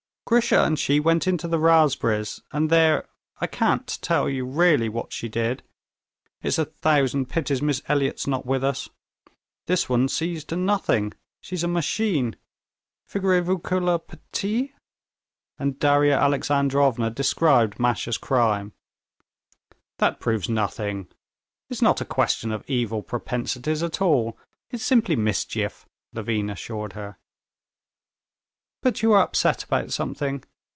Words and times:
"Grisha 0.27 0.63
and 0.63 0.79
she 0.79 0.97
went 0.97 1.27
into 1.27 1.45
the 1.45 1.59
raspberries, 1.59 2.41
and 2.53 2.69
there... 2.69 3.05
I 3.41 3.47
can't 3.47 3.85
tell 4.01 4.29
you 4.29 4.45
really 4.45 4.87
what 4.87 5.11
she 5.11 5.27
did. 5.27 5.61
It's 6.41 6.57
a 6.57 6.63
thousand 6.63 7.27
pities 7.27 7.61
Miss 7.61 7.81
Elliot's 7.89 8.27
not 8.27 8.45
with 8.45 8.63
us. 8.63 8.87
This 9.65 9.89
one 9.89 10.07
sees 10.07 10.45
to 10.45 10.55
nothing—she's 10.55 11.65
a 11.65 11.67
machine.... 11.67 12.37
Figurez 13.05 13.43
vous 13.43 13.57
que 13.59 13.77
la 13.81 13.97
petite?..." 13.97 14.73
And 15.59 15.77
Darya 15.79 16.17
Alexandrovna 16.17 17.09
described 17.09 17.77
Masha's 17.77 18.17
crime. 18.17 18.71
"That 19.97 20.21
proves 20.21 20.47
nothing; 20.47 21.09
it's 21.67 21.81
not 21.81 21.99
a 21.99 22.05
question 22.05 22.53
of 22.53 22.63
evil 22.69 23.03
propensities 23.03 23.83
at 23.83 24.01
all, 24.01 24.37
it's 24.69 24.81
simply 24.85 25.17
mischief," 25.17 25.85
Levin 26.13 26.49
assured 26.49 26.93
her. 26.93 27.17
"But 28.83 29.03
you 29.03 29.13
are 29.13 29.21
upset 29.21 29.63
about 29.63 29.91
something? 29.93 30.43